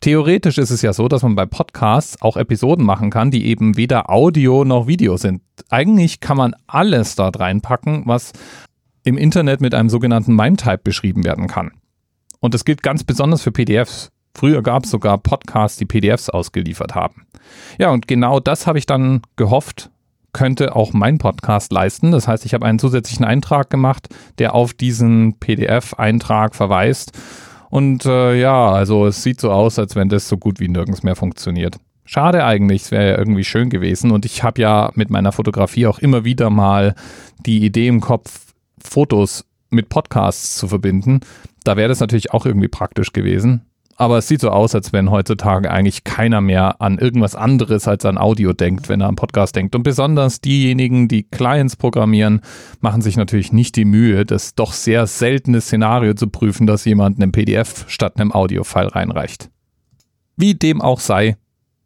Theoretisch 0.00 0.56
ist 0.56 0.70
es 0.70 0.80
ja 0.80 0.94
so, 0.94 1.08
dass 1.08 1.22
man 1.22 1.34
bei 1.34 1.44
Podcasts 1.44 2.22
auch 2.22 2.38
Episoden 2.38 2.86
machen 2.86 3.10
kann, 3.10 3.30
die 3.30 3.46
eben 3.46 3.76
weder 3.76 4.08
Audio 4.08 4.64
noch 4.64 4.86
Video 4.86 5.18
sind. 5.18 5.42
Eigentlich 5.68 6.20
kann 6.20 6.38
man 6.38 6.54
alles 6.66 7.16
dort 7.16 7.38
reinpacken, 7.38 8.04
was 8.06 8.32
im 9.04 9.18
Internet 9.18 9.60
mit 9.60 9.74
einem 9.74 9.90
sogenannten 9.90 10.34
MIME-Type 10.34 10.80
beschrieben 10.84 11.24
werden 11.24 11.48
kann. 11.48 11.72
Und 12.40 12.54
das 12.54 12.64
gilt 12.64 12.82
ganz 12.82 13.04
besonders 13.04 13.42
für 13.42 13.52
PDFs. 13.52 14.10
Früher 14.34 14.62
gab 14.62 14.84
es 14.84 14.90
sogar 14.90 15.18
Podcasts, 15.18 15.78
die 15.78 15.84
PDFs 15.84 16.30
ausgeliefert 16.30 16.94
haben. 16.94 17.26
Ja, 17.78 17.90
und 17.90 18.08
genau 18.08 18.40
das 18.40 18.66
habe 18.66 18.78
ich 18.78 18.86
dann 18.86 19.20
gehofft, 19.36 19.90
könnte 20.32 20.76
auch 20.76 20.92
mein 20.92 21.18
Podcast 21.18 21.72
leisten. 21.72 22.12
Das 22.12 22.28
heißt, 22.28 22.44
ich 22.44 22.54
habe 22.54 22.66
einen 22.66 22.78
zusätzlichen 22.78 23.24
Eintrag 23.24 23.70
gemacht, 23.70 24.08
der 24.38 24.54
auf 24.54 24.74
diesen 24.74 25.38
PDF-Eintrag 25.38 26.54
verweist. 26.54 27.12
Und 27.70 28.04
äh, 28.04 28.38
ja, 28.38 28.70
also 28.70 29.06
es 29.06 29.22
sieht 29.22 29.40
so 29.40 29.50
aus, 29.50 29.78
als 29.78 29.96
wenn 29.96 30.08
das 30.08 30.28
so 30.28 30.36
gut 30.36 30.60
wie 30.60 30.68
nirgends 30.68 31.02
mehr 31.02 31.16
funktioniert. 31.16 31.76
Schade 32.04 32.44
eigentlich, 32.44 32.82
es 32.82 32.90
wäre 32.90 33.10
ja 33.10 33.18
irgendwie 33.18 33.44
schön 33.44 33.70
gewesen. 33.70 34.10
Und 34.10 34.24
ich 34.24 34.42
habe 34.42 34.60
ja 34.60 34.90
mit 34.94 35.10
meiner 35.10 35.32
Fotografie 35.32 35.86
auch 35.86 36.00
immer 36.00 36.24
wieder 36.24 36.50
mal 36.50 36.94
die 37.46 37.64
Idee 37.64 37.86
im 37.86 38.00
Kopf, 38.00 38.54
Fotos 38.82 39.44
mit 39.70 39.88
Podcasts 39.88 40.56
zu 40.56 40.66
verbinden. 40.66 41.20
Da 41.62 41.76
wäre 41.76 41.88
das 41.88 42.00
natürlich 42.00 42.32
auch 42.32 42.46
irgendwie 42.46 42.68
praktisch 42.68 43.12
gewesen. 43.12 43.69
Aber 44.00 44.16
es 44.16 44.28
sieht 44.28 44.40
so 44.40 44.48
aus, 44.48 44.74
als 44.74 44.94
wenn 44.94 45.10
heutzutage 45.10 45.70
eigentlich 45.70 46.04
keiner 46.04 46.40
mehr 46.40 46.80
an 46.80 46.96
irgendwas 46.96 47.34
anderes 47.34 47.86
als 47.86 48.06
an 48.06 48.16
Audio 48.16 48.54
denkt, 48.54 48.88
wenn 48.88 49.02
er 49.02 49.08
an 49.08 49.16
Podcast 49.16 49.54
denkt. 49.54 49.74
Und 49.74 49.82
besonders 49.82 50.40
diejenigen, 50.40 51.06
die 51.06 51.24
Clients 51.24 51.76
programmieren, 51.76 52.40
machen 52.80 53.02
sich 53.02 53.18
natürlich 53.18 53.52
nicht 53.52 53.76
die 53.76 53.84
Mühe, 53.84 54.24
das 54.24 54.54
doch 54.54 54.72
sehr 54.72 55.06
seltene 55.06 55.60
Szenario 55.60 56.14
zu 56.14 56.28
prüfen, 56.28 56.66
dass 56.66 56.86
jemand 56.86 57.20
einen 57.20 57.30
PDF 57.30 57.84
statt 57.88 58.18
einem 58.18 58.32
Audio-File 58.32 58.88
reinreicht. 58.88 59.50
Wie 60.34 60.54
dem 60.54 60.80
auch 60.80 61.00
sei, 61.00 61.36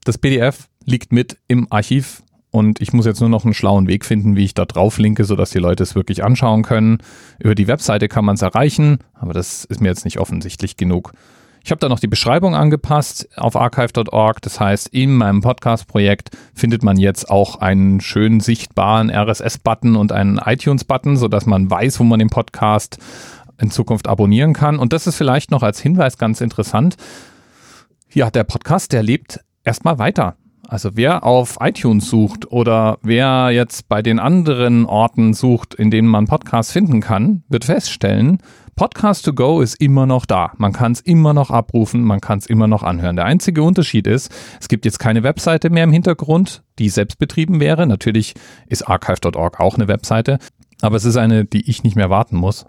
das 0.05 0.17
PDF 0.17 0.69
liegt 0.85 1.13
mit 1.13 1.39
im 1.49 1.67
Archiv 1.71 2.23
und 2.53 2.81
ich 2.81 2.93
muss 2.93 3.07
jetzt 3.07 3.19
nur 3.19 3.29
noch 3.29 3.45
einen 3.45 3.55
schlauen 3.55 3.89
Weg 3.89 4.05
finden, 4.05 4.37
wie 4.37 4.45
ich 4.45 4.55
da 4.55 4.67
drauf 4.67 4.99
linke, 4.99 5.25
sodass 5.25 5.51
die 5.51 5.59
Leute 5.59 5.83
es 5.83 5.97
wirklich 5.97 6.23
anschauen 6.23 6.63
können. 6.63 6.99
Über 7.41 7.57
die 7.57 7.67
Webseite 7.67 8.07
kann 8.07 8.25
man 8.25 8.37
es 8.37 8.43
erreichen, 8.43 8.99
aber 9.15 9.33
das 9.33 9.65
ist 9.65 9.81
mir 9.81 9.89
jetzt 9.89 10.05
nicht 10.05 10.21
offensichtlich 10.21 10.77
genug. 10.77 11.13
Ich 11.67 11.71
habe 11.71 11.79
da 11.79 11.89
noch 11.89 11.99
die 11.99 12.09
Beschreibung 12.09 12.55
angepasst 12.55 13.27
auf 13.37 13.57
archive.org. 13.57 14.43
Das 14.43 14.61
heißt, 14.61 14.89
in 14.89 15.17
meinem 15.17 15.41
Podcast-Projekt 15.41 16.29
findet 16.55 16.83
man 16.83 16.99
jetzt 16.99 17.31
auch 17.31 17.57
einen 17.57 18.03
schön 18.03 18.41
sichtbaren 18.41 19.11
RSS-Button 19.11 19.97
und 19.97 20.13
einen 20.13 20.37
iTunes-Button, 20.37 21.17
sodass 21.17 21.47
man 21.47 21.71
weiß, 21.71 22.01
wo 22.01 22.05
man 22.05 22.19
den 22.19 22.29
Podcast 22.29 22.99
in 23.59 23.71
Zukunft 23.71 24.09
abonnieren 24.09 24.53
kann. 24.53 24.79
Und 24.79 24.93
das 24.93 25.07
ist 25.07 25.17
vielleicht 25.17 25.51
noch 25.51 25.63
als 25.63 25.81
Hinweis 25.81 26.19
ganz 26.19 26.43
interessant. 26.43 26.97
Ja, 28.13 28.31
der 28.31 28.45
Podcast, 28.45 28.93
der 28.93 29.03
lebt 29.03 29.41
erstmal 29.65 29.99
weiter. 29.99 30.37
Also 30.69 30.91
wer 30.95 31.25
auf 31.25 31.57
iTunes 31.61 32.11
sucht 32.11 32.51
oder 32.51 32.99
wer 33.03 33.51
jetzt 33.53 33.89
bei 33.89 34.03
den 34.03 34.19
anderen 34.19 34.85
Orten 34.85 35.33
sucht, 35.33 35.75
in 35.75 35.91
denen 35.91 36.09
man 36.09 36.27
Podcasts 36.27 36.73
finden 36.73 37.01
kann, 37.01 37.43
wird 37.49 37.65
feststellen, 37.65 38.39
Podcast 38.77 39.25
to 39.25 39.33
Go 39.33 39.61
ist 39.61 39.81
immer 39.81 40.05
noch 40.05 40.27
da. 40.27 40.53
Man 40.57 40.73
kann 40.73 40.91
es 40.91 41.01
immer 41.01 41.33
noch 41.33 41.51
abrufen, 41.51 42.03
man 42.03 42.21
kann 42.21 42.39
es 42.39 42.47
immer 42.47 42.67
noch 42.67 42.83
anhören. 42.83 43.15
Der 43.15 43.25
einzige 43.25 43.63
Unterschied 43.63 44.09
ist, 44.09 44.35
es 44.61 44.67
gibt 44.67 44.85
jetzt 44.85 44.99
keine 44.99 45.23
Webseite 45.23 45.71
mehr 45.71 45.85
im 45.85 45.93
Hintergrund, 45.93 46.65
die 46.81 46.89
selbst 46.89 47.21
betrieben 47.21 47.61
wäre. 47.61 47.87
Natürlich 47.87 48.35
ist 48.67 48.89
archive.org 48.89 49.61
auch 49.61 49.77
eine 49.77 49.87
Webseite, 49.87 50.39
aber 50.85 50.97
es 50.97 51.05
ist 51.07 51.17
eine, 51.17 51.47
die 51.47 51.69
ich 51.69 51.83
nicht 51.83 51.97
mehr 51.97 52.11
warten 52.11 52.37
muss. 52.37 52.67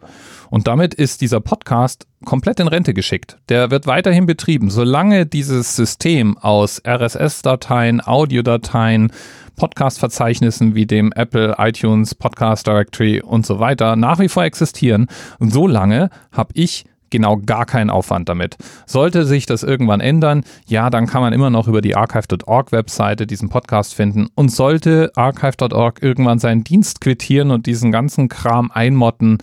Und 0.50 0.68
damit 0.68 0.94
ist 0.94 1.20
dieser 1.20 1.42
Podcast 1.42 2.08
komplett 2.24 2.62
in 2.62 2.70
Rente 2.70 2.94
geschickt. 2.94 3.38
Der 3.50 3.72
wird 3.72 3.88
weiterhin 3.88 4.26
betrieben, 4.26 4.70
solange 4.70 5.26
dieses 5.26 5.76
System 5.76 6.38
aus 6.38 6.82
RSS-Dateien, 6.88 8.00
Audiodateien, 8.00 9.12
Podcast-Verzeichnissen 9.58 10.76
wie 10.76 10.86
dem 10.86 11.12
Apple 11.12 11.56
iTunes 11.58 12.16
Podcast 12.16 12.68
Directory 12.68 13.22
und 13.22 13.46
so 13.46 13.60
weiter 13.60 13.98
nach 13.98 14.20
wie 14.20 14.30
vor 14.30 14.44
existieren. 14.44 15.08
Und 15.40 15.52
solange 15.52 16.10
habe 16.32 16.52
ich 16.54 16.86
genau 17.10 17.38
gar 17.38 17.66
keinen 17.66 17.90
Aufwand 17.90 18.30
damit. 18.30 18.58
Sollte 18.86 19.26
sich 19.26 19.46
das 19.46 19.64
irgendwann 19.64 20.02
ändern, 20.02 20.44
ja, 20.68 20.90
dann 20.90 21.08
kann 21.08 21.22
man 21.22 21.34
immer 21.34 21.50
noch 21.50 21.68
über 21.68 21.82
die 21.82 21.96
archive.org 21.96 22.72
Webseite 22.72 23.28
diesen 23.28 23.50
Podcast 23.50 23.94
finden 23.94 24.28
und 24.36 24.50
sollte 24.50 25.12
archive.org 25.16 26.02
irgendwann 26.02 26.40
seinen 26.40 26.64
Dienst 26.64 27.02
quittieren 27.02 27.52
und 27.52 27.66
diesen 27.66 27.92
ganzen 27.92 28.30
Kram 28.30 28.72
einmotten, 28.72 29.38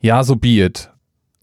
ja, 0.00 0.24
so 0.24 0.36
be 0.36 0.64
it. 0.64 0.92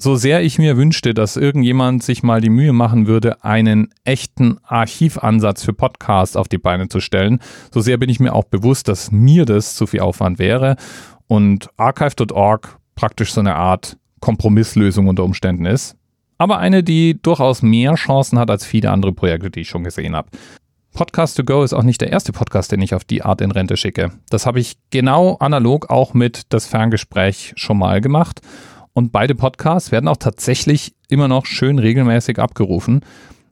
So 0.02 0.16
sehr 0.16 0.44
ich 0.44 0.58
mir 0.58 0.78
wünschte, 0.78 1.14
dass 1.14 1.36
irgendjemand 1.36 2.04
sich 2.04 2.24
mal 2.24 2.40
die 2.40 2.50
Mühe 2.50 2.72
machen 2.72 3.06
würde, 3.06 3.44
einen 3.44 3.90
echten 4.06 4.58
Archivansatz 4.64 5.66
für 5.66 5.74
Podcasts 5.74 6.38
auf 6.38 6.48
die 6.48 6.58
Beine 6.58 6.88
zu 6.88 7.02
stellen, 7.02 7.40
so 7.74 7.82
sehr 7.82 7.98
bin 7.98 8.10
ich 8.10 8.22
mir 8.22 8.34
auch 8.34 8.46
bewusst, 8.46 8.88
dass 8.88 9.12
mir 9.12 9.44
das 9.44 9.76
zu 9.76 9.88
viel 9.88 10.00
Aufwand 10.00 10.40
wäre 10.40 10.78
und 11.28 11.70
archive.org 11.76 12.80
praktisch 12.96 13.34
so 13.34 13.42
eine 13.42 13.58
Art 13.58 13.98
Kompromisslösung 14.20 15.08
unter 15.08 15.24
Umständen 15.24 15.66
ist. 15.66 15.96
Aber 16.38 16.58
eine, 16.60 16.84
die 16.84 17.22
durchaus 17.22 17.62
mehr 17.62 17.96
Chancen 17.96 18.40
hat 18.40 18.50
als 18.50 18.66
viele 18.66 18.92
andere 18.92 19.12
Projekte, 19.12 19.52
die 19.52 19.62
ich 19.62 19.70
schon 19.70 19.84
gesehen 19.84 20.16
habe. 20.16 20.30
Podcast 20.94 21.38
to 21.38 21.44
Go 21.44 21.64
ist 21.64 21.74
auch 21.74 21.84
nicht 21.84 22.02
der 22.02 22.12
erste 22.12 22.32
Podcast, 22.32 22.72
den 22.72 22.82
ich 22.82 22.94
auf 22.94 23.04
die 23.04 23.22
Art 23.22 23.42
in 23.42 23.52
Rente 23.52 23.78
schicke. 23.78 24.12
Das 24.30 24.46
habe 24.46 24.60
ich 24.60 24.78
genau 24.90 25.36
analog 25.36 25.90
auch 25.90 26.14
mit 26.14 26.44
das 26.50 26.66
Ferngespräch 26.66 27.54
schon 27.56 27.78
mal 27.78 28.02
gemacht. 28.02 28.42
Und 28.94 29.12
beide 29.12 29.36
Podcasts 29.36 29.92
werden 29.92 30.08
auch 30.08 30.18
tatsächlich 30.18 30.96
immer 31.10 31.28
noch 31.28 31.46
schön 31.46 31.80
regelmäßig 31.80 32.40
abgerufen. 32.40 33.02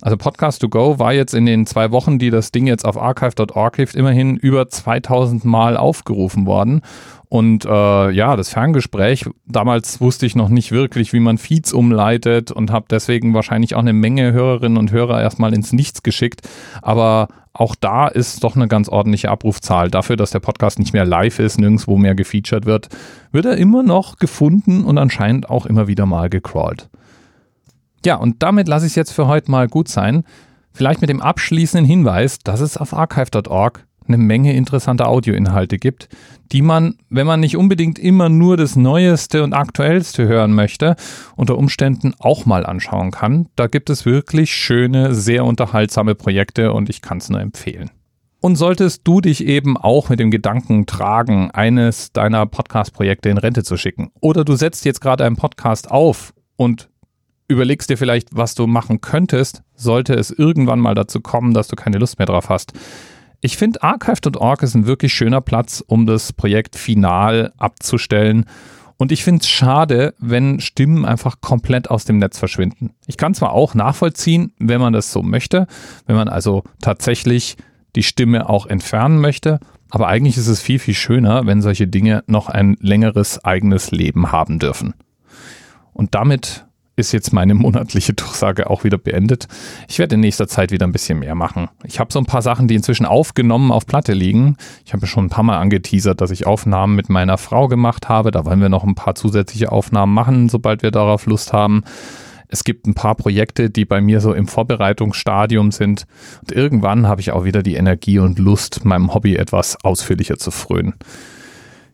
Also 0.02 0.18
Podcast 0.18 0.62
to 0.62 0.70
Go 0.70 1.00
war 1.00 1.14
jetzt 1.14 1.34
in 1.34 1.46
den 1.46 1.66
zwei 1.66 1.92
Wochen, 1.92 2.20
die 2.20 2.30
das 2.30 2.52
Ding 2.52 2.68
jetzt 2.68 2.86
auf 2.86 2.98
archive.org 2.98 3.76
hilft, 3.76 3.96
immerhin 3.96 4.36
über 4.36 4.68
2000 4.68 5.44
Mal 5.44 5.76
aufgerufen 5.76 6.46
worden. 6.46 6.82
Und 7.30 7.66
äh, 7.66 8.12
ja, 8.12 8.36
das 8.38 8.50
Ferngespräch, 8.50 9.26
damals 9.46 10.00
wusste 10.00 10.26
ich 10.26 10.36
noch 10.36 10.48
nicht 10.48 10.72
wirklich, 10.72 11.12
wie 11.12 11.20
man 11.20 11.38
Feeds 11.38 11.74
umleitet 11.74 12.52
und 12.52 12.72
habe 12.72 12.86
deswegen 12.90 13.34
wahrscheinlich 13.34 13.76
auch 13.76 13.82
eine 13.82 13.94
Menge 13.94 14.32
Hörerinnen 14.32 14.78
und 14.78 14.92
Hörer 14.92 15.22
erstmal 15.22 15.54
ins 15.54 15.74
Nichts 15.74 16.04
geschickt. 16.04 16.48
Aber 16.82 17.28
auch 17.52 17.76
da 17.76 18.08
ist 18.08 18.44
doch 18.44 18.56
eine 18.56 18.68
ganz 18.68 18.88
ordentliche 18.88 19.30
Abrufzahl. 19.30 19.92
Dafür, 19.92 20.16
dass 20.16 20.32
der 20.32 20.40
Podcast 20.40 20.80
nicht 20.80 20.94
mehr 20.94 21.06
live 21.06 21.40
ist, 21.40 21.60
nirgendwo 21.60 21.98
mehr 21.98 22.16
gefeatured 22.16 22.66
wird, 22.66 22.88
wird 23.32 23.46
er 23.46 23.58
immer 23.58 23.84
noch 23.84 24.18
gefunden 24.20 24.86
und 24.86 24.98
anscheinend 24.98 25.50
auch 25.50 25.66
immer 25.66 25.88
wieder 25.88 26.06
mal 26.06 26.30
gecrawlt. 26.30 26.88
Ja, 28.06 28.16
und 28.16 28.42
damit 28.44 28.70
lasse 28.70 28.86
ich 28.86 28.92
es 28.92 28.96
jetzt 28.96 29.12
für 29.12 29.28
heute 29.28 29.52
mal 29.52 29.68
gut 29.68 29.90
sein. 29.90 30.24
Vielleicht 30.72 31.02
mit 31.02 31.10
dem 31.10 31.22
abschließenden 31.22 31.86
Hinweis, 31.86 32.40
dass 32.40 32.62
es 32.62 32.78
auf 32.78 32.94
archive.org 32.94 33.86
eine 34.08 34.18
Menge 34.18 34.54
interessanter 34.54 35.08
Audioinhalte 35.08 35.78
gibt, 35.78 36.10
die 36.52 36.62
man, 36.62 36.96
wenn 37.10 37.28
man 37.28 37.40
nicht 37.40 37.58
unbedingt 37.58 38.00
immer 38.00 38.30
nur 38.30 38.58
das 38.58 38.76
Neueste 38.76 39.44
und 39.44 39.54
Aktuellste 39.54 40.28
hören 40.28 40.54
möchte, 40.54 40.96
unter 41.36 41.58
Umständen 41.58 42.14
auch 42.20 42.46
mal 42.46 42.66
anschauen 42.66 43.12
kann. 43.12 43.48
Da 43.56 43.68
gibt 43.68 43.90
es 43.90 44.06
wirklich 44.06 44.54
schöne, 44.54 45.14
sehr 45.14 45.46
unterhaltsame 45.46 46.16
Projekte 46.16 46.74
und 46.74 46.90
ich 46.90 47.02
kann 47.02 47.18
es 47.18 47.30
nur 47.30 47.42
empfehlen. 47.42 47.92
Und 48.40 48.56
solltest 48.56 49.02
du 49.04 49.20
dich 49.20 49.46
eben 49.46 49.78
auch 49.78 50.10
mit 50.10 50.20
dem 50.20 50.30
Gedanken 50.30 50.86
tragen, 50.86 51.50
eines 51.52 52.12
deiner 52.12 52.46
Podcast-Projekte 52.46 53.30
in 53.30 53.38
Rente 53.38 53.64
zu 53.64 53.78
schicken, 53.78 54.12
oder 54.20 54.46
du 54.46 54.56
setzt 54.56 54.86
jetzt 54.86 55.02
gerade 55.02 55.26
einen 55.26 55.38
Podcast 55.38 55.90
auf 55.90 56.34
und 56.56 56.90
überlegst 57.48 57.90
dir 57.90 57.98
vielleicht, 57.98 58.36
was 58.36 58.56
du 58.56 58.68
machen 58.68 59.02
könntest, 59.02 59.64
sollte 59.76 60.14
es 60.14 60.32
irgendwann 60.32 60.80
mal 60.80 60.96
dazu 60.96 61.22
kommen, 61.22 61.54
dass 61.54 61.68
du 61.68 61.76
keine 61.76 61.98
Lust 61.98 62.20
mehr 62.20 62.26
drauf 62.26 62.50
hast, 62.50 62.74
ich 63.42 63.58
finde, 63.58 63.84
archive.org 63.84 64.64
ist 64.64 64.76
ein 64.76 64.88
wirklich 64.88 65.14
schöner 65.14 65.42
Platz, 65.42 65.84
um 65.86 66.06
das 66.06 66.34
Projekt 66.34 66.76
final 66.76 67.54
abzustellen 67.58 68.46
Und 68.98 69.12
ich 69.12 69.24
finde 69.24 69.42
es 69.42 69.50
schade, 69.50 70.16
wenn 70.18 70.60
Stimmen 70.60 71.06
einfach 71.06 71.40
komplett 71.40 71.90
aus 71.90 72.06
dem 72.06 72.18
Netz 72.18 72.40
verschwinden. 72.40 72.96
Ich 73.06 73.18
kann 73.18 73.36
zwar 73.36 73.52
auch 73.52 73.76
nachvollziehen, 73.76 74.54
wenn 74.58 74.82
man 74.82 74.94
das 74.94 75.12
so 75.12 75.22
möchte, 75.22 75.68
wenn 76.08 76.16
man 76.16 76.30
also 76.30 76.64
tatsächlich 76.82 77.58
die 77.96 78.04
Stimme 78.04 78.50
auch 78.50 78.66
entfernen 78.66 79.20
möchte, 79.20 79.60
aber 79.90 80.08
eigentlich 80.08 80.38
ist 80.38 80.48
es 80.48 80.62
viel, 80.62 80.80
viel 80.80 80.94
schöner, 80.94 81.46
wenn 81.46 81.62
solche 81.62 81.88
Dinge 81.88 82.24
noch 82.28 82.50
ein 82.50 82.76
längeres 82.80 83.44
eigenes 83.46 83.92
Leben 83.92 84.32
haben 84.32 84.60
dürfen. 84.60 84.94
Und 85.94 86.14
damit 86.14 86.67
ist 86.98 87.12
jetzt 87.12 87.32
meine 87.32 87.54
monatliche 87.54 88.14
Durchsage 88.14 88.70
auch 88.70 88.84
wieder 88.84 88.98
beendet. 88.98 89.48
Ich 89.88 90.00
werde 90.00 90.16
in 90.16 90.22
nächster 90.22 90.48
Zeit 90.48 90.72
wieder 90.72 90.86
ein 90.86 90.92
bisschen 90.92 91.20
mehr 91.20 91.36
machen. 91.36 91.70
Ich 91.86 92.00
habe 92.00 92.12
so 92.12 92.20
ein 92.20 92.26
paar 92.26 92.42
Sachen, 92.42 92.68
die 92.68 92.76
inzwischen 92.76 93.06
aufgenommen 93.06 93.72
auf 93.72 93.86
Platte 93.86 94.14
liegen. 94.14 94.58
Ich 94.84 94.94
habe 94.94 95.06
schon 95.06 95.26
ein 95.26 95.30
paar 95.30 95.44
Mal 95.44 95.60
angeteasert, 95.60 96.20
dass 96.20 96.32
ich 96.32 96.48
Aufnahmen 96.48 96.96
mit 96.96 97.10
meiner 97.10 97.38
Frau 97.38 97.68
gemacht 97.68 98.10
habe. 98.10 98.32
Da 98.32 98.46
wollen 98.46 98.62
wir 98.62 98.70
noch 98.70 98.84
ein 98.84 98.96
paar 98.96 99.16
zusätzliche 99.16 99.72
Aufnahmen 99.72 100.14
machen, 100.14 100.50
sobald 100.50 100.82
wir 100.82 100.92
darauf 100.92 101.28
Lust 101.28 101.54
haben. 101.54 101.84
Es 102.50 102.64
gibt 102.64 102.88
ein 102.88 102.96
paar 102.96 103.14
Projekte, 103.16 103.70
die 103.70 103.86
bei 103.86 104.02
mir 104.02 104.20
so 104.20 104.34
im 104.34 104.48
Vorbereitungsstadium 104.48 105.72
sind. 105.72 106.08
Und 106.42 106.52
irgendwann 106.52 107.08
habe 107.08 107.22
ich 107.22 107.32
auch 107.32 107.44
wieder 107.44 107.62
die 107.62 107.76
Energie 107.76 108.18
und 108.18 108.40
Lust, 108.40 108.86
meinem 108.86 109.14
Hobby 109.14 109.36
etwas 109.36 109.78
ausführlicher 109.84 110.38
zu 110.38 110.50
frönen. 110.50 110.96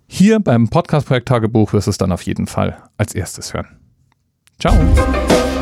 Hier 0.07 0.39
beim 0.39 0.69
Podcast-Projekt 0.69 1.27
Tagebuch 1.27 1.73
wirst 1.73 1.87
du 1.87 1.91
es 1.91 1.97
dann 1.97 2.11
auf 2.11 2.21
jeden 2.21 2.47
Fall 2.47 2.77
als 2.97 3.15
erstes 3.15 3.53
hören. 3.53 3.82
Tchau. 4.59 5.52